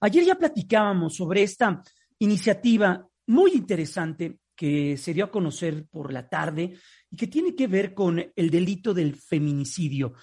Ayer 0.00 0.24
ya 0.24 0.34
platicábamos 0.34 1.16
sobre 1.16 1.42
esta 1.42 1.82
iniciativa 2.18 3.06
muy 3.26 3.52
interesante 3.52 4.38
que 4.54 4.96
se 4.96 5.12
dio 5.12 5.26
a 5.26 5.30
conocer 5.30 5.86
por 5.86 6.12
la 6.12 6.28
tarde 6.28 6.74
y 7.10 7.16
que 7.16 7.26
tiene 7.26 7.54
que 7.54 7.66
ver 7.66 7.92
con 7.92 8.18
el 8.34 8.50
delito 8.50 8.94
del 8.94 9.14
feminicidio. 9.14 10.14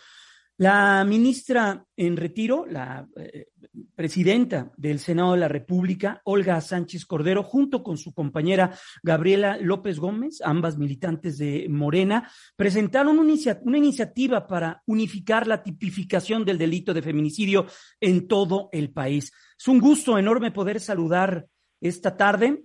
La 0.58 1.04
ministra 1.06 1.86
en 1.96 2.18
retiro, 2.18 2.66
la 2.68 3.08
eh, 3.16 3.48
presidenta 3.96 4.72
del 4.78 5.00
Senado 5.00 5.34
de 5.34 5.40
la 5.40 5.48
República, 5.48 6.22
Olga 6.26 6.60
Sánchez 6.62 7.06
Cordero, 7.06 7.44
junto 7.44 7.84
con 7.84 7.98
su 7.98 8.14
compañera 8.14 8.78
Gabriela 9.02 9.58
López 9.58 10.00
Gómez, 10.00 10.42
ambas 10.44 10.78
militantes 10.78 11.38
de 11.38 11.68
Morena, 11.70 12.30
presentaron 12.56 13.20
una, 13.20 13.34
una 13.62 13.78
iniciativa 13.78 14.48
para 14.48 14.84
unificar 14.86 15.48
la 15.48 15.64
tipificación 15.64 16.46
del 16.46 16.58
delito 16.58 16.94
de 16.94 17.02
feminicidio 17.02 17.66
en 18.00 18.28
todo 18.28 18.70
el 18.72 18.92
país. 18.92 19.32
Es 19.58 19.68
un 19.68 19.80
gusto 19.80 20.18
enorme 20.18 20.52
poder 20.52 20.80
saludar 20.80 21.48
esta 21.82 22.16
tarde 22.16 22.64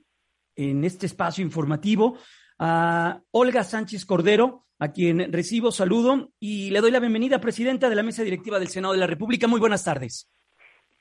en 0.57 0.85
este 0.85 1.07
espacio 1.07 1.45
informativo 1.45 2.19
a 2.59 3.21
Olga 3.31 3.65
Sánchez 3.65 4.05
Cordero, 4.05 4.67
a 4.81 4.93
quien 4.93 5.33
recibo 5.33 5.73
saludo 5.73 6.33
y 6.39 6.71
le 6.71 6.81
doy 6.81 6.91
la 6.91 7.01
bienvenida, 7.01 7.41
presidenta 7.41 7.89
de 7.89 7.97
la 7.97 8.03
mesa 8.03 8.23
directiva 8.23 8.59
del 8.59 8.69
Senado 8.69 8.95
de 8.95 9.01
la 9.01 9.07
República. 9.07 9.47
Muy 9.49 9.61
buenas 9.61 9.85
tardes. 9.85 10.29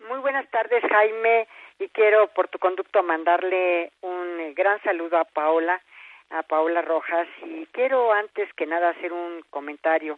Muy 0.07 0.19
buenas 0.19 0.49
tardes, 0.51 0.81
Jaime, 0.89 1.47
y 1.79 1.89
quiero 1.89 2.27
por 2.27 2.47
tu 2.47 2.59
conducto 2.59 3.03
mandarle 3.03 3.91
un 4.01 4.53
gran 4.55 4.81
saludo 4.81 5.17
a 5.17 5.25
Paola, 5.25 5.81
a 6.29 6.43
Paola 6.43 6.81
Rojas, 6.81 7.27
y 7.43 7.65
quiero 7.67 8.13
antes 8.13 8.51
que 8.53 8.65
nada 8.65 8.89
hacer 8.89 9.11
un 9.11 9.43
comentario 9.49 10.17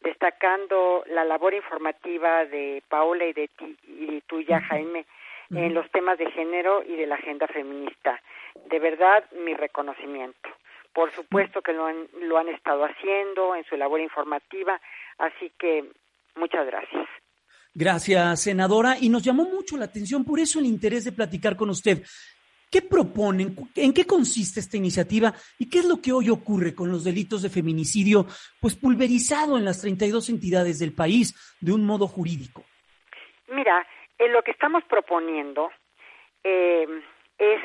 destacando 0.00 1.04
la 1.06 1.24
labor 1.24 1.54
informativa 1.54 2.46
de 2.46 2.82
Paola 2.88 3.26
y 3.26 3.32
de 3.32 3.48
ti 3.48 3.76
y 3.86 4.20
tuya, 4.22 4.60
Jaime, 4.60 5.06
en 5.50 5.72
los 5.72 5.88
temas 5.92 6.18
de 6.18 6.30
género 6.32 6.82
y 6.82 6.96
de 6.96 7.06
la 7.06 7.14
agenda 7.14 7.46
feminista. 7.46 8.20
De 8.66 8.80
verdad, 8.80 9.24
mi 9.32 9.54
reconocimiento. 9.54 10.48
Por 10.92 11.12
supuesto 11.12 11.62
que 11.62 11.72
lo 11.72 11.86
han, 11.86 12.08
lo 12.22 12.38
han 12.38 12.48
estado 12.48 12.84
haciendo 12.84 13.54
en 13.54 13.64
su 13.64 13.76
labor 13.76 14.00
informativa, 14.00 14.80
así 15.18 15.52
que 15.58 15.84
muchas 16.34 16.66
gracias. 16.66 17.07
Gracias, 17.78 18.42
senadora. 18.42 18.96
Y 19.00 19.08
nos 19.08 19.22
llamó 19.22 19.44
mucho 19.44 19.76
la 19.76 19.84
atención, 19.84 20.24
por 20.24 20.40
eso 20.40 20.58
el 20.58 20.66
interés 20.66 21.04
de 21.04 21.12
platicar 21.12 21.54
con 21.56 21.70
usted. 21.70 22.02
¿Qué 22.68 22.82
proponen? 22.82 23.54
¿En 23.76 23.94
qué 23.94 24.04
consiste 24.04 24.58
esta 24.58 24.76
iniciativa? 24.76 25.32
¿Y 25.60 25.70
qué 25.70 25.78
es 25.78 25.84
lo 25.84 26.02
que 26.02 26.10
hoy 26.10 26.28
ocurre 26.28 26.74
con 26.74 26.90
los 26.90 27.04
delitos 27.04 27.40
de 27.42 27.50
feminicidio, 27.50 28.26
pues 28.60 28.74
pulverizado 28.74 29.56
en 29.56 29.64
las 29.64 29.80
32 29.80 30.28
entidades 30.28 30.80
del 30.80 30.92
país 30.92 31.56
de 31.60 31.70
un 31.70 31.86
modo 31.86 32.08
jurídico? 32.08 32.64
Mira, 33.46 33.86
en 34.18 34.32
lo 34.32 34.42
que 34.42 34.50
estamos 34.50 34.82
proponiendo 34.88 35.70
eh, 36.42 36.84
es 37.38 37.60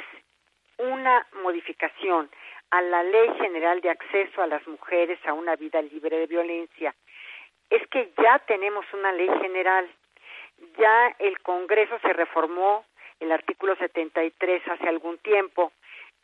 una 0.78 1.26
modificación 1.42 2.30
a 2.70 2.82
la 2.84 3.02
Ley 3.02 3.30
General 3.42 3.82
de 3.82 3.90
Acceso 3.90 4.44
a 4.44 4.48
las 4.48 4.66
Mujeres 4.68 5.18
a 5.26 5.34
una 5.34 5.56
Vida 5.56 5.82
Libre 5.82 6.20
de 6.20 6.28
Violencia. 6.28 6.94
Es 7.72 7.82
que 7.88 8.14
ya 8.22 8.38
tenemos 8.46 8.86
una 8.94 9.12
ley 9.12 9.28
general, 9.42 9.90
ya 10.78 11.16
el 11.20 11.40
Congreso 11.40 11.98
se 12.00 12.14
reformó 12.14 12.86
el 13.20 13.32
artículo 13.32 13.76
73 13.76 14.68
hace 14.68 14.88
algún 14.88 15.18
tiempo 15.20 15.72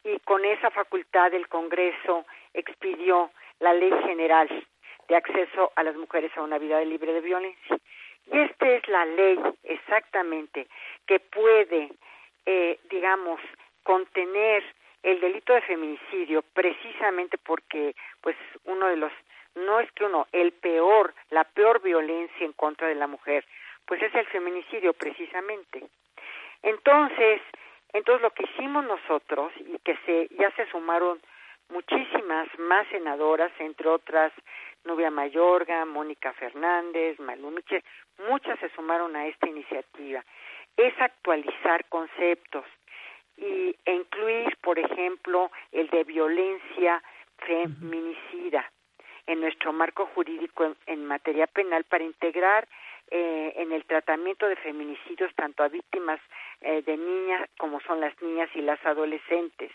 y 0.03 0.19
con 0.19 0.45
esa 0.45 0.69
facultad 0.71 1.33
el 1.33 1.47
Congreso 1.47 2.25
expidió 2.53 3.31
la 3.59 3.73
Ley 3.73 3.91
General 4.05 4.47
de 5.07 5.15
Acceso 5.15 5.71
a 5.75 5.83
las 5.83 5.95
Mujeres 5.95 6.31
a 6.35 6.41
una 6.41 6.57
Vida 6.57 6.81
Libre 6.81 7.13
de 7.13 7.21
Violencia. 7.21 7.77
Y 8.31 8.39
esta 8.39 8.69
es 8.69 8.87
la 8.87 9.05
ley 9.05 9.39
exactamente 9.63 10.67
que 11.07 11.19
puede, 11.19 11.91
eh, 12.45 12.79
digamos, 12.89 13.39
contener 13.83 14.63
el 15.01 15.19
delito 15.19 15.53
de 15.53 15.61
feminicidio 15.61 16.43
precisamente 16.53 17.37
porque, 17.37 17.95
pues, 18.21 18.35
uno 18.65 18.87
de 18.87 18.97
los, 18.97 19.11
no 19.55 19.79
es 19.79 19.91
que 19.93 20.05
uno, 20.05 20.27
el 20.31 20.51
peor, 20.51 21.13
la 21.31 21.43
peor 21.43 21.81
violencia 21.81 22.45
en 22.45 22.53
contra 22.53 22.87
de 22.87 22.95
la 22.95 23.07
mujer, 23.07 23.45
pues 23.89 24.03
es 24.03 24.13
el 24.13 24.27
feminicidio 24.27 24.93
precisamente. 24.93 25.83
Entonces, 26.61 27.41
entonces 27.91 28.21
lo 28.21 28.29
que 28.29 28.43
hicimos 28.43 28.85
nosotros 28.85 29.51
y 29.57 29.79
que 29.79 29.97
se, 30.05 30.27
ya 30.37 30.51
se 30.51 30.67
sumaron 30.67 31.19
muchísimas 31.69 32.47
más 32.59 32.87
senadoras, 32.89 33.51
entre 33.57 33.89
otras 33.89 34.31
Nubia 34.83 35.09
Mayorga, 35.09 35.85
Mónica 35.85 36.33
Fernández, 36.33 37.19
Malumiche, 37.19 37.83
muchas 38.29 38.59
se 38.59 38.69
sumaron 38.75 39.15
a 39.15 39.25
esta 39.25 39.47
iniciativa, 39.47 40.23
es 40.77 40.93
actualizar 41.01 41.85
conceptos 41.85 42.65
y, 43.37 43.75
e 43.85 43.93
incluir, 43.93 44.55
por 44.61 44.77
ejemplo, 44.77 45.49
el 45.71 45.89
de 45.89 46.03
violencia 46.03 47.01
feminicida 47.37 48.69
en 49.29 49.41
nuestro 49.41 49.71
marco 49.71 50.07
jurídico 50.07 50.75
en, 50.87 51.05
materia 51.05 51.45
penal 51.45 51.83
para 51.85 52.03
integrar 52.03 52.67
eh, 53.11 53.53
en 53.55 53.71
el 53.71 53.85
tratamiento 53.85 54.47
de 54.47 54.55
feminicidios 54.57 55.33
tanto 55.35 55.63
a 55.63 55.67
víctimas 55.67 56.19
eh, 56.61 56.81
de 56.83 56.97
niñas 56.97 57.49
como 57.57 57.79
son 57.81 57.99
las 57.99 58.19
niñas 58.21 58.49
y 58.55 58.61
las 58.61 58.83
adolescentes. 58.85 59.71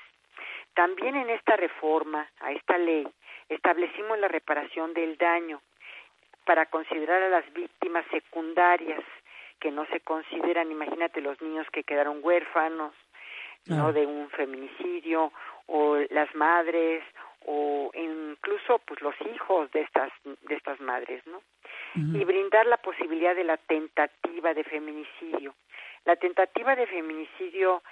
También 0.74 1.16
en 1.16 1.30
esta 1.30 1.56
reforma, 1.56 2.28
a 2.40 2.52
esta 2.52 2.78
ley, 2.78 3.06
establecimos 3.48 4.18
la 4.18 4.28
reparación 4.28 4.92
del 4.94 5.16
daño 5.16 5.60
para 6.44 6.66
considerar 6.66 7.22
a 7.22 7.28
las 7.28 7.52
víctimas 7.52 8.04
secundarias 8.10 9.02
que 9.60 9.70
no 9.70 9.86
se 9.86 10.00
consideran, 10.00 10.70
imagínate 10.70 11.20
los 11.20 11.40
niños 11.40 11.66
que 11.72 11.84
quedaron 11.84 12.20
huérfanos, 12.22 12.92
no 13.66 13.92
de 13.92 14.04
un 14.04 14.28
feminicidio 14.30 15.32
o 15.66 15.96
las 16.10 16.34
madres 16.34 17.02
o 17.46 17.90
incluso 17.94 18.78
pues 18.80 19.00
los 19.00 19.14
hijos 19.32 19.70
de 19.72 19.80
estas 19.80 20.12
de 20.24 20.54
estas 20.54 20.80
madres, 20.80 21.26
¿no? 21.26 21.40
Y 21.96 22.24
brindar 22.24 22.66
la 22.66 22.76
posibilidad 22.78 23.36
de 23.36 23.44
la 23.44 23.56
tentativa 23.56 24.52
de 24.52 24.64
feminicidio. 24.64 25.54
La 26.04 26.16
tentativa 26.16 26.74
de 26.74 26.86
feminicidio 26.86 27.82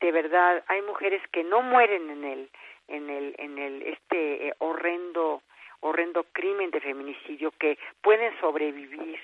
de 0.00 0.12
verdad 0.12 0.62
hay 0.68 0.82
mujeres 0.82 1.20
que 1.32 1.42
no 1.44 1.62
mueren 1.62 2.10
en 2.10 2.24
el 2.24 2.50
en 2.88 3.10
el 3.10 3.34
en 3.38 3.58
el 3.58 3.82
este 3.82 4.48
eh, 4.48 4.54
horrendo 4.58 5.42
horrendo 5.80 6.24
crimen 6.32 6.70
de 6.70 6.80
feminicidio 6.80 7.52
que 7.58 7.78
pueden 8.02 8.38
sobrevivir. 8.40 9.18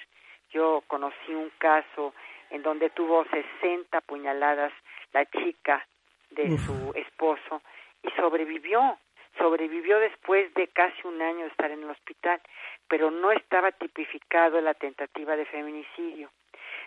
Yo 0.50 0.82
conocí 0.86 1.34
un 1.34 1.50
caso 1.58 2.14
en 2.50 2.62
donde 2.62 2.90
tuvo 2.90 3.24
60 3.24 4.00
puñaladas 4.02 4.72
la 5.12 5.24
chica 5.26 5.86
de 6.30 6.58
su 6.58 6.92
esposo 6.94 7.62
y 8.02 8.10
sobrevivió, 8.10 8.98
sobrevivió 9.38 9.98
después 9.98 10.52
de 10.54 10.68
casi 10.68 11.06
un 11.06 11.20
año 11.20 11.40
de 11.44 11.50
estar 11.50 11.70
en 11.70 11.82
el 11.82 11.90
hospital, 11.90 12.40
pero 12.88 13.10
no 13.10 13.32
estaba 13.32 13.72
tipificado 13.72 14.60
la 14.60 14.74
tentativa 14.74 15.36
de 15.36 15.46
feminicidio. 15.46 16.30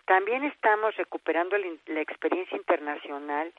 También 0.06 0.44
estamos 0.46 0.96
recuperando 0.96 1.58
la 1.58 2.02
experiencia 2.02 2.58
internacional 2.58 3.54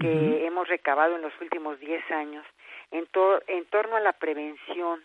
que 0.00 0.44
hemos 0.44 0.66
recabado 0.66 1.14
en 1.14 1.22
los 1.22 1.32
últimos 1.40 1.78
10 1.78 2.10
años 2.10 2.44
en, 2.90 3.08
en 3.46 3.64
torno 3.66 3.96
a 3.96 4.00
la 4.00 4.12
prevención. 4.12 5.04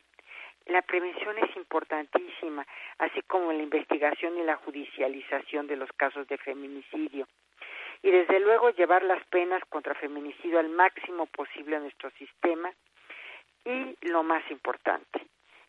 La 0.66 0.82
prevención 0.82 1.38
es 1.38 1.56
importantísima, 1.56 2.66
así 3.00 3.22
como 3.24 3.52
la 3.52 3.64
investigación 3.64 4.38
y 4.38 4.44
la 4.44 4.56
judicialización 4.58 5.68
de 5.68 5.78
los 5.78 5.92
casos 5.94 6.28
de 6.28 6.38
feminicidio. 6.38 7.28
Y 8.02 8.12
desde 8.12 8.40
luego 8.40 8.70
llevar 8.70 9.04
las 9.04 9.24
penas 9.26 9.62
contra 9.70 9.94
feminicidio 9.96 10.60
al 10.60 10.70
máximo 10.70 11.26
posible 11.28 11.76
a 11.76 11.80
nuestro 11.80 12.10
sistema. 12.12 12.72
Y 13.66 13.98
lo 14.08 14.24
más 14.24 14.44
importante, 14.50 15.26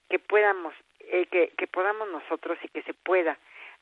que 0.09 0.19
podamos, 0.19 0.75
eh, 1.01 1.27
que, 1.27 1.53
que, 1.57 1.67
podamos 1.67 2.09
nosotros 2.11 2.59
y 2.63 2.69
que 2.69 2.83
se 2.83 2.95
pueda 2.95 3.39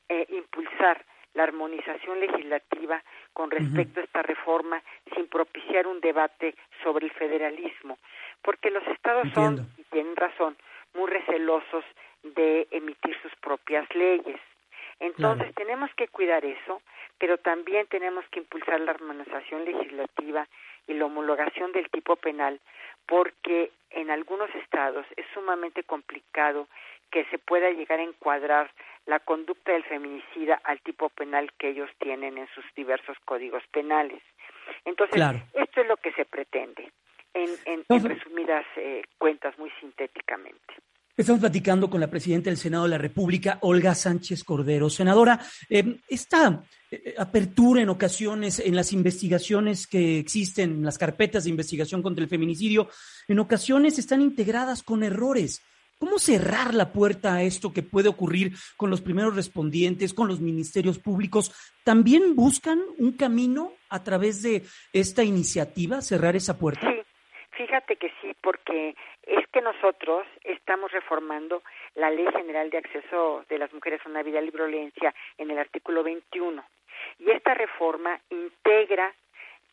eh, 0.09 0.25
impulsar 0.29 1.05
la 1.33 1.43
armonización 1.43 2.19
legislativa 2.19 3.03
con 3.33 3.51
respecto 3.51 3.99
a 3.99 4.03
esta 4.03 4.21
reforma 4.23 4.81
sin 5.13 5.27
propiciar 5.27 5.87
un 5.87 6.01
debate 6.01 6.55
sobre 6.83 7.05
el 7.05 7.11
federalismo, 7.13 7.99
porque 8.41 8.71
los 8.71 8.85
estados 8.87 9.27
son, 9.33 9.67
y 9.77 9.83
tienen 9.83 10.15
razón, 10.15 10.57
muy 10.93 11.09
recelosos 11.09 11.85
de 12.23 12.67
emitir 12.71 13.15
sus 13.21 13.33
propias 13.35 13.87
leyes. 13.93 14.39
Entonces 14.99 15.53
tenemos 15.55 15.89
que 15.95 16.07
cuidar 16.09 16.43
eso, 16.43 16.81
pero 17.17 17.37
también 17.37 17.87
tenemos 17.87 18.25
que 18.31 18.39
impulsar 18.39 18.81
la 18.81 18.91
armonización 18.91 19.63
legislativa 19.63 20.47
y 20.89 20.95
la 20.95 21.05
homologación 21.05 21.71
del 21.71 21.89
tipo 21.89 22.15
penal, 22.15 22.59
porque 23.05 23.71
en 23.91 24.11
algunos 24.11 24.53
estados 24.55 25.05
es 25.15 25.25
sumamente 25.33 25.83
complicado 25.83 26.67
que 27.11 27.25
se 27.25 27.37
pueda 27.37 27.69
llegar 27.69 27.99
a 27.99 28.03
encuadrar 28.03 28.71
la 29.05 29.19
conducta 29.19 29.71
del 29.71 29.83
feminicida 29.83 30.59
al 30.63 30.81
tipo 30.81 31.09
penal 31.09 31.51
que 31.57 31.69
ellos 31.69 31.89
tienen 31.99 32.37
en 32.37 32.47
sus 32.53 32.65
diversos 32.75 33.17
códigos 33.25 33.63
penales. 33.71 34.21
Entonces, 34.85 35.21
esto 35.53 35.81
es 35.81 35.87
lo 35.87 35.97
que 35.97 36.11
se 36.13 36.25
pretende, 36.25 36.91
en, 37.33 37.49
en, 37.65 38.03
resumidas 38.03 38.65
eh, 38.75 39.03
cuentas, 39.17 39.57
muy 39.57 39.71
sintéticamente. 39.79 40.73
Estamos 41.19 41.41
platicando 41.41 41.89
con 41.89 41.99
la 41.99 42.09
presidenta 42.09 42.49
del 42.49 42.55
Senado 42.55 42.85
de 42.85 42.91
la 42.91 42.97
República, 42.97 43.57
Olga 43.63 43.93
Sánchez 43.93 44.45
Cordero. 44.45 44.89
Senadora, 44.89 45.37
eh, 45.69 45.99
esta 46.07 46.63
eh, 46.89 47.13
apertura 47.17 47.81
en 47.81 47.89
ocasiones 47.89 48.59
en 48.59 48.73
las 48.73 48.93
investigaciones 48.93 49.85
que 49.85 50.17
existen, 50.17 50.75
en 50.75 50.83
las 50.85 50.97
carpetas 50.97 51.43
de 51.43 51.49
investigación 51.49 52.01
contra 52.01 52.23
el 52.23 52.29
feminicidio, 52.29 52.87
en 53.27 53.39
ocasiones 53.39 53.99
están 53.99 54.21
integradas 54.21 54.81
con 54.81 55.03
errores. 55.03 55.61
¿Cómo 55.97 56.19
cerrar 56.19 56.73
la 56.73 56.93
puerta 56.93 57.33
a 57.33 57.43
esto 57.43 57.73
que 57.73 57.83
puede 57.83 58.07
ocurrir 58.07 58.55
con 58.77 58.89
los 58.89 59.01
primeros 59.01 59.35
respondientes, 59.35 60.13
con 60.13 60.29
los 60.29 60.39
ministerios 60.39 60.99
públicos? 60.99 61.51
¿También 61.83 62.33
buscan 62.33 62.79
un 62.97 63.11
camino 63.11 63.73
a 63.89 64.05
través 64.05 64.41
de 64.41 64.63
esta 64.93 65.25
iniciativa, 65.25 66.01
cerrar 66.01 66.37
esa 66.37 66.57
puerta? 66.57 66.87
Fíjate 67.59 67.97
que 67.97 68.09
sí, 68.21 68.33
porque 68.41 68.95
es 69.27 69.45
que 69.49 69.59
nosotros 69.59 70.25
estamos 70.45 70.93
reformando 70.93 71.61
la 71.95 72.09
Ley 72.09 72.25
General 72.31 72.69
de 72.69 72.77
Acceso 72.77 73.43
de 73.49 73.57
las 73.57 73.73
Mujeres 73.73 73.99
a 74.05 74.09
una 74.09 74.23
Vida 74.23 74.39
Libre 74.39 74.65
Violencia 74.65 75.13
en 75.37 75.51
el 75.51 75.57
artículo 75.57 76.01
21. 76.01 76.63
Y 77.19 77.31
esta 77.31 77.53
reforma 77.53 78.17
integra 78.29 79.13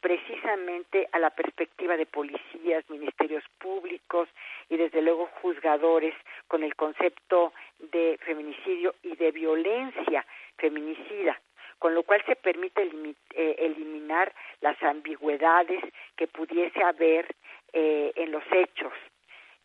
precisamente 0.00 1.08
a 1.12 1.20
la 1.20 1.30
perspectiva 1.30 1.96
de 1.96 2.06
policías, 2.06 2.90
ministerios 2.90 3.44
públicos 3.60 4.28
y 4.68 4.76
desde 4.76 5.00
luego 5.00 5.30
juzgadores 5.40 6.14
con 6.48 6.64
el 6.64 6.74
concepto 6.74 7.52
de 7.78 8.18
feminicidio 8.24 8.96
y 9.04 9.14
de 9.14 9.30
violencia 9.30 10.26
feminicida, 10.56 11.40
con 11.78 11.94
lo 11.94 12.02
cual 12.02 12.20
se 12.26 12.34
permite 12.34 12.82
eh, 12.82 13.56
eliminar 13.60 14.32
las 14.60 14.80
ambigüedades 14.82 15.84
que 16.16 16.26
pudiese 16.26 16.82
haber 16.82 17.32
eh, 17.78 18.10
en 18.16 18.32
los 18.32 18.42
hechos 18.52 18.92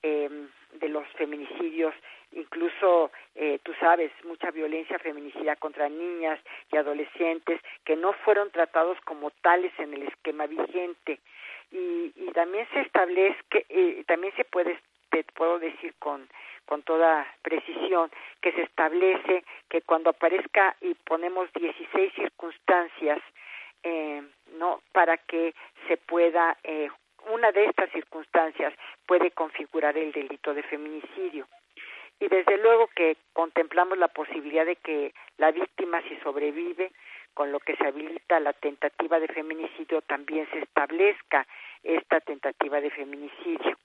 em, 0.01 0.49
de 0.73 0.89
los 0.89 1.07
feminicidios 1.13 1.95
incluso 2.33 3.09
eh, 3.35 3.59
tú 3.63 3.73
sabes 3.79 4.11
mucha 4.25 4.51
violencia 4.51 4.99
feminicida 4.99 5.55
contra 5.55 5.87
niñas 5.87 6.37
y 6.71 6.75
adolescentes 6.75 7.61
que 7.85 7.95
no 7.95 8.11
fueron 8.25 8.51
tratados 8.51 8.99
como 9.05 9.31
tales 9.31 9.71
en 9.77 9.93
el 9.93 10.03
esquema 10.03 10.45
vigente. 10.45 11.19
Y, 11.71 12.11
y 12.17 12.31
también 12.33 12.67
se 12.73 12.81
establece 12.81 13.65
eh, 13.69 14.03
también 14.05 14.33
se 14.35 14.43
puede 14.43 14.77
te 15.09 15.23
puedo 15.23 15.57
decir 15.57 15.93
con 15.99 16.27
con 16.65 16.83
toda 16.83 17.25
precisión 17.43 18.11
que 18.41 18.51
se 18.51 18.63
establece 18.63 19.45
que 19.69 19.81
cuando 19.81 20.09
aparezca 20.09 20.75
y 20.81 20.95
ponemos 20.95 21.51
16 21.53 22.13
circunstancias 22.13 23.19
eh, 23.83 24.21
no 24.57 24.81
para 24.91 25.17
que 25.17 25.55
se 25.87 25.97
pueda 25.97 26.57
eh, 26.63 26.89
una 27.31 27.51
de 27.51 27.65
estas 27.65 27.89
circunstancias 27.91 28.73
puede 29.05 29.31
configurar 29.31 29.97
el 29.97 30.11
delito 30.11 30.53
de 30.53 30.63
feminicidio. 30.63 31.47
Y 32.19 32.27
desde 32.27 32.57
luego 32.57 32.87
que 32.95 33.17
contemplamos 33.33 33.97
la 33.97 34.07
posibilidad 34.09 34.65
de 34.65 34.75
que 34.75 35.13
la 35.37 35.51
víctima 35.51 36.01
si 36.03 36.15
sobrevive 36.17 36.91
con 37.33 37.51
lo 37.51 37.59
que 37.59 37.75
se 37.77 37.87
habilita 37.87 38.39
la 38.39 38.53
tentativa 38.53 39.19
de 39.19 39.27
feminicidio 39.27 40.01
también 40.01 40.47
se 40.51 40.59
establezca 40.59 41.47
esta 41.83 42.19
tentativa 42.19 42.79
de 42.81 42.91
feminicidio 42.91 43.77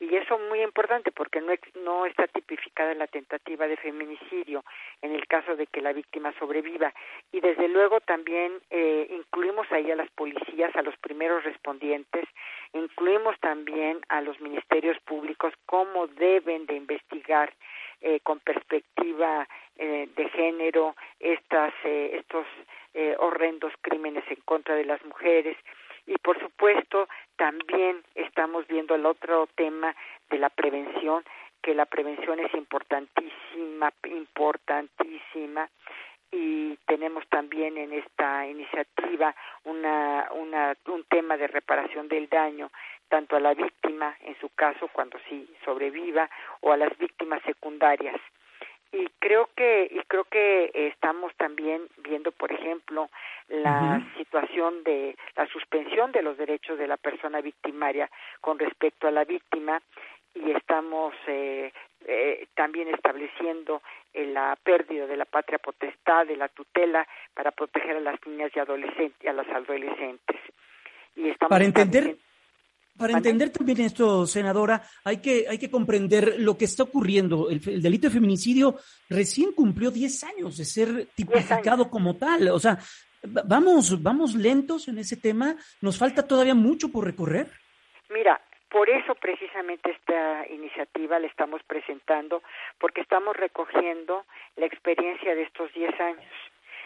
y 0.00 0.16
eso 0.16 0.36
es 0.36 0.48
muy 0.48 0.62
importante 0.62 1.12
porque 1.12 1.42
no, 1.42 1.52
no 1.84 2.06
está 2.06 2.26
tipificada 2.26 2.94
la 2.94 3.06
tentativa 3.06 3.68
de 3.68 3.76
feminicidio 3.76 4.64
en 5.02 5.14
el 5.14 5.26
caso 5.26 5.56
de 5.56 5.66
que 5.66 5.82
la 5.82 5.92
víctima 5.92 6.32
sobreviva. 6.38 6.94
Y 7.32 7.40
desde 7.40 7.68
luego 7.68 8.00
también 8.00 8.52
eh, 8.70 9.06
incluimos 9.10 9.70
ahí 9.70 9.90
a 9.90 9.96
las 9.96 10.10
policías 10.12 10.74
a 10.74 10.82
los 10.82 10.96
primeros 10.98 11.44
respondientes 11.44 12.24
incluimos 12.72 13.38
también 13.40 14.00
a 14.08 14.22
los 14.22 14.40
ministerios 14.40 14.98
públicos 15.00 15.52
cómo 15.66 16.06
deben 16.06 16.64
de 16.66 16.76
investigar 16.76 17.52
eh, 18.00 18.20
con 18.20 18.40
perspectiva 18.40 19.46
eh, 19.76 20.08
de 20.16 20.28
género 20.30 20.96
estas 21.18 21.74
estos 21.84 22.46
horrendos 23.18 23.72
crímenes 23.82 24.24
en 24.28 24.40
contra 24.44 24.74
de 24.74 24.84
las 24.84 25.02
mujeres. 25.04 25.56
Y 26.06 26.16
por 26.18 26.40
supuesto 26.40 27.08
también 27.40 28.02
estamos 28.14 28.66
viendo 28.68 28.94
el 28.94 29.06
otro 29.06 29.48
tema 29.54 29.96
de 30.28 30.36
la 30.36 30.50
prevención, 30.50 31.24
que 31.62 31.74
la 31.74 31.86
prevención 31.86 32.38
es 32.38 32.52
importantísima, 32.52 33.90
importantísima 34.04 35.66
y 36.30 36.76
tenemos 36.86 37.26
también 37.28 37.78
en 37.78 37.94
esta 37.94 38.46
iniciativa 38.46 39.34
una, 39.64 40.28
una, 40.32 40.76
un 40.88 41.02
tema 41.04 41.38
de 41.38 41.46
reparación 41.46 42.08
del 42.08 42.28
daño 42.28 42.70
tanto 43.08 43.36
a 43.36 43.40
la 43.40 43.54
víctima 43.54 44.14
en 44.20 44.38
su 44.38 44.50
caso 44.50 44.88
cuando 44.92 45.18
sí 45.30 45.48
sobreviva 45.64 46.28
o 46.60 46.72
a 46.72 46.76
las 46.76 46.96
víctimas 46.98 47.42
secundarias. 47.44 48.20
Y 48.92 49.08
creo 49.20 49.48
que 49.56 49.88
y 49.90 50.00
creo 50.08 50.24
que 50.24 50.70
estamos 50.74 51.32
también 51.36 51.82
viendo 51.98 52.32
por 52.32 52.52
ejemplo 52.52 53.08
la 53.48 54.02
situación 54.16 54.82
de 54.82 55.16
la 55.36 55.46
suspensión 55.46 56.10
de 56.12 56.22
los 56.22 56.36
derechos 56.50 56.78
de 56.78 56.88
la 56.88 56.96
persona 56.96 57.40
victimaria 57.40 58.10
con 58.40 58.58
respecto 58.58 59.06
a 59.06 59.10
la 59.10 59.24
víctima 59.24 59.80
y 60.34 60.50
estamos 60.50 61.14
eh, 61.26 61.72
eh, 62.06 62.46
también 62.54 62.88
estableciendo 62.88 63.82
la 64.14 64.56
pérdida 64.62 65.06
de 65.06 65.16
la 65.16 65.24
patria 65.24 65.58
potestad 65.58 66.26
de 66.26 66.36
la 66.36 66.48
tutela 66.48 67.06
para 67.34 67.52
proteger 67.52 67.96
a 67.96 68.00
las 68.00 68.18
niñas 68.26 68.50
y 68.54 68.58
adolescentes 68.58 69.28
a 69.28 69.32
las 69.32 69.48
adolescentes 69.48 70.36
y 71.16 71.28
estamos 71.28 71.50
para 71.50 71.64
entender 71.64 72.16
para 73.00 73.14
entender 73.14 73.48
también 73.48 73.80
esto, 73.80 74.26
senadora, 74.26 74.82
hay 75.04 75.22
que, 75.22 75.46
hay 75.48 75.56
que 75.56 75.70
comprender 75.70 76.34
lo 76.38 76.58
que 76.58 76.66
está 76.66 76.82
ocurriendo. 76.82 77.48
El, 77.48 77.80
delito 77.80 78.08
de 78.08 78.12
feminicidio 78.12 78.76
recién 79.08 79.52
cumplió 79.52 79.90
10 79.90 80.24
años 80.24 80.58
de 80.58 80.66
ser 80.66 81.08
tipificado 81.14 81.88
como 81.88 82.16
tal. 82.16 82.48
O 82.48 82.58
sea, 82.58 82.78
vamos, 83.22 84.02
vamos 84.02 84.34
lentos 84.34 84.88
en 84.88 84.98
ese 84.98 85.16
tema. 85.16 85.56
Nos 85.80 85.98
falta 85.98 86.26
todavía 86.26 86.54
mucho 86.54 86.90
por 86.90 87.04
recorrer. 87.04 87.48
Mira, 88.08 88.40
por 88.68 88.88
eso 88.88 89.14
precisamente 89.14 89.90
esta 89.90 90.46
iniciativa 90.48 91.18
la 91.18 91.26
estamos 91.26 91.62
presentando, 91.64 92.42
porque 92.78 93.00
estamos 93.00 93.36
recogiendo 93.36 94.24
la 94.56 94.66
experiencia 94.66 95.34
de 95.34 95.42
estos 95.42 95.72
10 95.74 96.00
años 96.00 96.32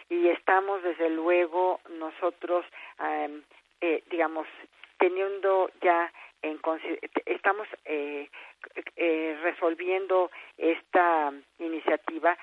y 0.09 0.29
estamos 0.29 0.83
desde 0.83 1.11
luego 1.11 1.81
nosotros, 1.99 2.65
eh, 3.81 4.03
digamos, 4.11 4.47
teniendo 4.99 5.71
ya 5.83 6.11
en 6.45 6.59
estamos 7.27 7.67
eh, 7.85 8.29
eh, 8.97 9.39
resolviendo 9.43 10.31
esta 10.59 11.33
iniciativa 11.59 12.33
eh, 12.33 12.37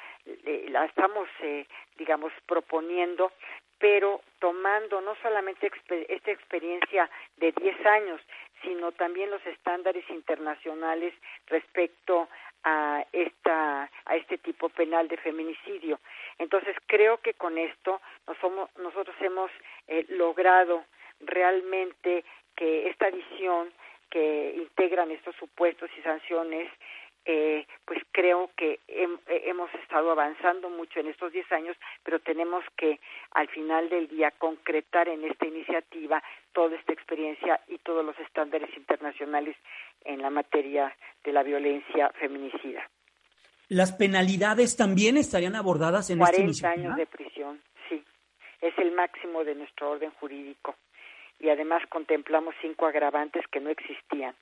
la 0.69 0.85
estamos 0.85 1.27
eh, 1.41 1.65
digamos 1.97 2.31
proponiendo 2.45 3.31
pero 3.79 4.21
tomando 4.39 5.01
no 5.01 5.15
solamente 5.23 5.71
esta 6.07 6.31
experiencia 6.31 7.09
de 7.37 7.51
10 7.51 7.85
años 7.85 8.21
sino 8.61 8.91
también 8.91 9.31
los 9.31 9.45
estándares 9.45 10.07
internacionales 10.09 11.13
respecto 11.47 12.29
a 12.63 13.03
esta 13.11 13.89
a 14.05 14.15
este 14.15 14.37
tipo 14.37 14.69
penal 14.69 15.07
de 15.07 15.17
feminicidio. 15.17 15.99
Entonces 16.37 16.75
creo 16.85 17.17
que 17.17 17.33
con 17.33 17.57
esto 17.57 18.01
nosotros 18.77 19.15
hemos 19.19 19.49
eh, 19.87 20.05
logrado 20.09 20.85
realmente 21.21 22.23
que 22.55 22.87
esta 22.87 23.09
visión 23.09 23.71
que 24.11 24.53
integran 24.57 25.09
estos 25.09 25.35
supuestos 25.37 25.89
y 25.97 26.01
sanciones 26.01 26.69
eh, 27.25 27.67
pues 27.85 28.01
creo 28.11 28.49
que 28.57 28.79
eh, 28.87 29.07
hemos 29.27 29.71
estado 29.75 30.11
avanzando 30.11 30.69
mucho 30.69 30.99
en 30.99 31.07
estos 31.07 31.31
10 31.31 31.51
años, 31.51 31.77
pero 32.03 32.19
tenemos 32.19 32.63
que 32.75 32.99
al 33.31 33.47
final 33.49 33.89
del 33.89 34.07
día 34.07 34.31
concretar 34.31 35.07
en 35.07 35.23
esta 35.25 35.45
iniciativa 35.45 36.23
toda 36.53 36.75
esta 36.75 36.93
experiencia 36.93 37.59
y 37.67 37.77
todos 37.79 38.03
los 38.03 38.17
estándares 38.19 38.75
internacionales 38.75 39.55
en 40.03 40.21
la 40.21 40.29
materia 40.29 40.95
de 41.23 41.31
la 41.31 41.43
violencia 41.43 42.09
feminicida. 42.19 42.89
¿Las 43.69 43.93
penalidades 43.93 44.75
también 44.75 45.15
estarían 45.15 45.55
abordadas 45.55 46.09
en 46.09 46.21
esta 46.21 46.41
iniciativa? 46.41 46.73
40 46.73 46.89
años 46.89 46.97
de 46.97 47.05
prisión, 47.05 47.61
sí. 47.87 48.03
Es 48.59 48.77
el 48.79 48.91
máximo 48.91 49.43
de 49.43 49.55
nuestro 49.55 49.91
orden 49.91 50.11
jurídico 50.19 50.75
y 51.39 51.49
además 51.49 51.83
contemplamos 51.89 52.55
cinco 52.61 52.85
agravantes 52.85 53.43
que 53.51 53.59
no 53.59 53.69
existían. 53.69 54.35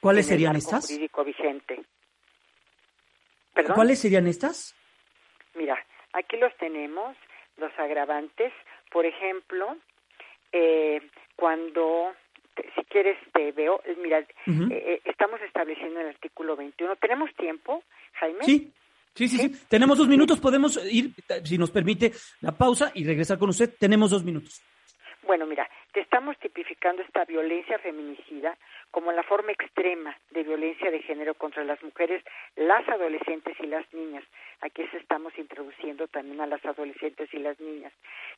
¿Cuáles 0.00 0.26
serían 0.26 0.56
estas? 0.56 0.86
Jurídico 0.86 1.24
vigente. 1.24 1.84
¿Cuáles 3.74 4.00
serían 4.00 4.26
estas? 4.26 4.74
Mira, 5.54 5.78
aquí 6.12 6.36
los 6.36 6.56
tenemos, 6.56 7.16
los 7.56 7.72
agravantes 7.78 8.52
Por 8.90 9.06
ejemplo, 9.06 9.76
eh, 10.52 11.00
cuando 11.36 12.12
si 12.74 12.84
quieres 12.84 13.16
te 13.32 13.52
veo, 13.52 13.80
mira, 14.02 14.18
eh, 14.18 14.26
eh, 14.46 15.00
estamos 15.04 15.40
estableciendo 15.42 16.00
el 16.00 16.08
artículo 16.08 16.56
21. 16.56 16.96
¿Tenemos 16.96 17.34
tiempo, 17.36 17.82
Jaime? 18.14 18.44
Sí. 18.44 18.72
Sí, 19.12 19.26
sí, 19.28 19.38
sí, 19.38 19.66
Tenemos 19.68 19.98
dos 19.98 20.06
minutos, 20.06 20.38
podemos 20.38 20.80
ir, 20.90 21.10
si 21.44 21.58
nos 21.58 21.72
permite, 21.72 22.12
la 22.40 22.52
pausa 22.52 22.92
y 22.94 23.04
regresar 23.04 23.38
con 23.38 23.50
usted. 23.50 23.74
Tenemos 23.76 24.12
dos 24.12 24.22
minutos. 24.22 24.62
Bueno, 25.30 25.46
mira, 25.46 25.70
te 25.92 26.00
estamos 26.00 26.36
tipificando 26.38 27.02
esta 27.02 27.24
violencia 27.24 27.78
feminicida 27.78 28.58
como 28.90 29.12
la 29.12 29.22
forma 29.22 29.52
extrema 29.52 30.18
de 30.32 30.42
violencia 30.42 30.90
de 30.90 31.02
género 31.02 31.34
contra 31.34 31.62
las 31.62 31.80
mujeres, 31.84 32.24
las 32.56 32.88
adolescentes 32.88 33.54
y 33.60 33.68
las 33.68 33.86
niñas. 33.94 34.24
Aquí 34.60 34.84
se 34.88 34.96
estamos 34.96 35.32
introduciendo 35.38 36.08
también 36.08 36.40
a 36.40 36.48
las 36.48 36.66
adolescentes 36.66 37.32
y 37.32 37.38
las 37.38 37.60
niñas. 37.60 37.92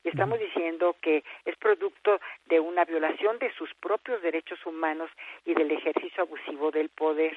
Y 0.04 0.10
estamos 0.10 0.38
diciendo 0.38 0.94
que 1.00 1.24
es 1.46 1.56
producto 1.56 2.20
de 2.44 2.60
una 2.60 2.84
violación 2.84 3.38
de 3.38 3.50
sus 3.54 3.72
propios 3.76 4.20
derechos 4.20 4.58
humanos 4.66 5.10
y 5.46 5.54
del 5.54 5.70
ejercicio 5.70 6.24
abusivo 6.24 6.72
del 6.72 6.90
poder, 6.90 7.34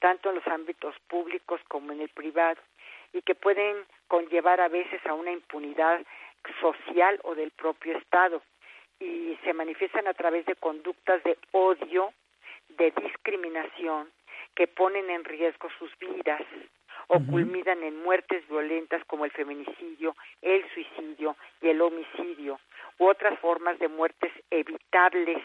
tanto 0.00 0.28
en 0.28 0.34
los 0.34 0.46
ámbitos 0.48 0.94
públicos 1.08 1.62
como 1.68 1.92
en 1.92 2.02
el 2.02 2.10
privado, 2.10 2.60
y 3.14 3.22
que 3.22 3.34
pueden 3.34 3.74
conllevar 4.06 4.60
a 4.60 4.68
veces 4.68 5.00
a 5.06 5.14
una 5.14 5.32
impunidad 5.32 6.04
social 6.60 7.18
o 7.24 7.34
del 7.34 7.50
propio 7.52 7.96
Estado 7.96 8.42
y 9.00 9.38
se 9.44 9.52
manifiestan 9.52 10.06
a 10.08 10.14
través 10.14 10.46
de 10.46 10.54
conductas 10.56 11.22
de 11.24 11.38
odio, 11.52 12.12
de 12.68 12.90
discriminación, 12.90 14.10
que 14.54 14.66
ponen 14.66 15.08
en 15.10 15.24
riesgo 15.24 15.68
sus 15.78 15.96
vidas 15.98 16.42
o 17.08 17.20
culminan 17.20 17.82
en 17.82 18.02
muertes 18.02 18.46
violentas 18.48 19.02
como 19.06 19.24
el 19.24 19.30
feminicidio, 19.30 20.14
el 20.42 20.68
suicidio 20.74 21.36
y 21.62 21.68
el 21.68 21.80
homicidio, 21.80 22.60
u 22.98 23.06
otras 23.06 23.38
formas 23.38 23.78
de 23.78 23.88
muertes 23.88 24.32
evitables 24.50 25.38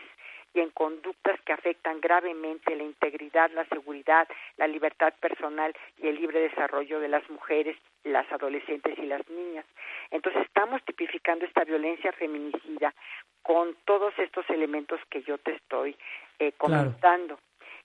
y 0.54 0.60
en 0.60 0.70
conductas 0.70 1.40
que 1.42 1.54
afectan 1.54 2.00
gravemente 2.00 2.76
la 2.76 2.84
integridad, 2.84 3.52
la 3.52 3.66
seguridad, 3.66 4.28
la 4.58 4.68
libertad 4.68 5.14
personal 5.20 5.74
y 5.98 6.08
el 6.08 6.16
libre 6.16 6.42
desarrollo 6.42 7.00
de 7.00 7.08
las 7.08 7.28
mujeres, 7.30 7.78
las 8.04 8.32
adolescentes 8.32 8.98
y 8.98 9.06
las 9.06 9.28
niñas. 9.30 9.66
Entonces 10.12 10.44
estamos 10.46 10.84
tipificando 10.84 11.46
esta 11.46 11.64
violencia 11.64 12.12
feminicida 12.14 12.94
con 13.42 13.76
todos 13.86 14.14
estos 14.20 14.48
elementos 14.50 15.00
que 15.10 15.24
yo 15.24 15.38
te 15.38 15.54
estoy 15.54 15.98
eh, 16.40 16.52
comentando. 16.58 17.40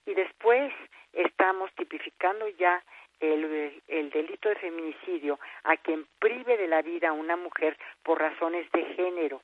Y 0.07 0.15
después 0.15 0.73
estamos 1.13 1.71
tipificando 1.75 2.49
ya 2.49 2.83
el, 3.21 3.81
el, 3.89 4.11
delito 4.11 4.49
de 4.49 4.55
feminicidio 4.57 5.41
a 5.65 5.77
quien 5.77 6.07
prive 6.21 6.57
de 6.57 6.69
la 6.69 6.83
vida 6.83 7.09
a 7.09 7.13
una 7.13 7.37
mujer 7.37 7.77
por 8.03 8.21
razones 8.21 8.71
de 8.73 8.85
género 8.95 9.43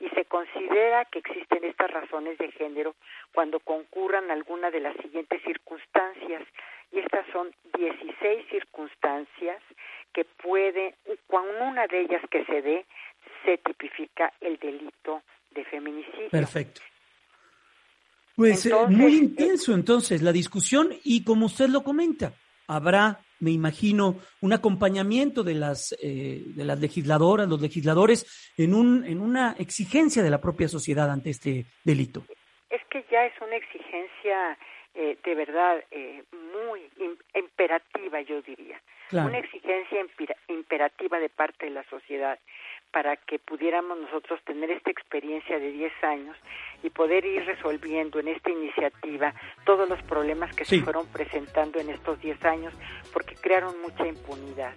y 0.00 0.08
se 0.10 0.24
considera 0.24 1.04
que 1.06 1.20
existen 1.20 1.64
estas 1.64 1.90
razones 1.90 2.38
de 2.38 2.50
género 2.52 2.94
cuando 3.34 3.60
concurran 3.60 4.30
alguna 4.30 4.70
de 4.70 4.80
las 4.80 4.96
siguientes 4.96 5.42
circunstancias 5.42 6.42
y 6.92 6.98
estas 6.98 7.26
son 7.32 7.50
16 7.78 8.46
circunstancias 8.50 9.62
que 10.12 10.24
puede, 10.24 10.94
con 11.26 11.44
una 11.62 11.86
de 11.86 12.02
ellas 12.02 12.22
que 12.30 12.44
se 12.44 12.60
dé, 12.60 12.86
se 13.44 13.58
tipifica 13.58 14.32
el 14.40 14.58
delito 14.58 15.22
de 15.54 15.64
feminicidio. 15.64 16.30
Perfecto. 16.30 16.82
Pues 18.36 18.66
eh, 18.66 18.74
muy 18.88 19.14
eh, 19.14 19.18
intenso 19.18 19.74
entonces 19.74 20.22
la 20.22 20.32
discusión 20.32 20.90
y 21.04 21.22
como 21.24 21.46
usted 21.46 21.68
lo 21.68 21.82
comenta, 21.82 22.32
habrá, 22.66 23.20
me 23.42 23.50
imagino, 23.50 24.16
un 24.40 24.52
acompañamiento 24.52 25.42
de 25.42 25.54
las, 25.54 25.92
eh, 26.02 26.42
de 26.46 26.64
las 26.64 26.80
legisladoras, 26.80 27.48
los 27.48 27.60
legisladores, 27.60 28.52
en, 28.56 28.72
un, 28.74 29.04
en 29.04 29.20
una 29.20 29.52
exigencia 29.58 30.22
de 30.22 30.30
la 30.30 30.40
propia 30.40 30.68
sociedad 30.68 31.10
ante 31.10 31.30
este 31.30 31.66
delito. 31.84 32.24
Es 32.70 32.80
que 32.88 33.04
ya 33.10 33.26
es 33.26 33.34
una 33.40 33.56
exigencia 33.56 34.56
de 34.94 35.34
verdad 35.34 35.82
muy 36.30 36.80
imperativa, 37.34 38.20
yo 38.20 38.42
diría. 38.42 38.78
Una 39.10 39.38
exigencia 39.38 40.06
imperativa 40.48 41.18
de 41.18 41.28
parte 41.28 41.66
de 41.66 41.72
la 41.72 41.84
sociedad 41.84 42.38
para 42.92 43.16
que 43.16 43.38
pudiéramos 43.38 43.98
nosotros 43.98 44.40
tener 44.44 44.70
esta 44.70 44.90
experiencia 44.90 45.58
de 45.58 45.72
10 45.72 45.92
años 46.04 46.36
y 46.82 46.90
poder 46.90 47.24
ir 47.24 47.44
resolviendo 47.44 48.20
en 48.20 48.28
esta 48.28 48.50
iniciativa 48.50 49.34
todos 49.64 49.88
los 49.88 50.02
problemas 50.02 50.54
que 50.54 50.64
se 50.64 50.80
fueron 50.82 51.06
presentando 51.06 51.80
en 51.80 51.90
estos 51.90 52.20
10 52.20 52.44
años 52.44 52.74
porque 53.12 53.34
crearon 53.36 53.74
mucha 53.80 54.06
impunidad. 54.06 54.72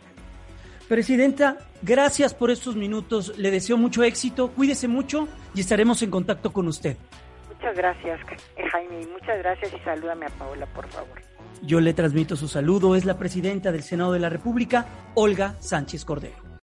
Presidenta, 0.87 1.57
gracias 1.81 2.33
por 2.33 2.51
estos 2.51 2.75
minutos. 2.75 3.37
Le 3.37 3.49
deseo 3.51 3.75
mucho 3.75 4.03
éxito. 4.03 4.51
Cuídese 4.51 4.87
mucho 4.87 5.27
y 5.55 5.61
estaremos 5.61 6.01
en 6.03 6.11
contacto 6.11 6.53
con 6.53 6.67
usted. 6.67 6.95
Muchas 7.49 7.75
gracias, 7.75 8.19
Jaime. 8.71 9.07
Muchas 9.11 9.39
gracias 9.39 9.73
y 9.73 9.79
salúdame 9.79 10.27
a 10.27 10.29
Paola, 10.29 10.67
por 10.67 10.87
favor. 10.87 11.21
Yo 11.63 11.81
le 11.81 11.93
transmito 11.93 12.35
su 12.35 12.47
saludo. 12.47 12.95
Es 12.95 13.05
la 13.05 13.17
presidenta 13.17 13.71
del 13.71 13.81
Senado 13.81 14.13
de 14.13 14.19
la 14.19 14.29
República, 14.29 14.85
Olga 15.15 15.55
Sánchez 15.59 16.05
Cordero. 16.05 16.44